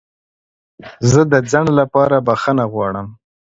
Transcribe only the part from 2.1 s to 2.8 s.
بخښنه